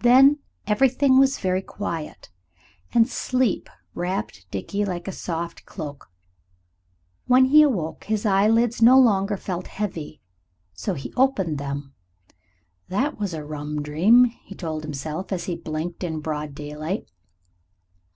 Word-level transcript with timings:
Then 0.00 0.40
everything 0.66 1.20
was 1.20 1.38
very 1.38 1.62
quiet, 1.62 2.30
and 2.92 3.08
sleep 3.08 3.70
wrapped 3.94 4.44
Dickie 4.50 4.84
like 4.84 5.06
a 5.06 5.12
soft 5.12 5.64
cloak. 5.66 6.10
When 7.28 7.44
he 7.44 7.62
awoke 7.62 8.02
his 8.06 8.26
eyelids 8.26 8.82
no 8.82 8.98
longer 8.98 9.36
felt 9.36 9.68
heavy, 9.68 10.20
so 10.72 10.94
he 10.94 11.14
opened 11.16 11.58
them. 11.58 11.94
"That 12.88 13.20
was 13.20 13.32
a 13.34 13.44
rum 13.44 13.82
dream," 13.84 14.24
he 14.24 14.56
told 14.56 14.82
himself, 14.82 15.30
as 15.30 15.44
he 15.44 15.54
blinked 15.54 16.02
in 16.02 16.18
broad 16.18 16.52
daylight. 16.52 17.08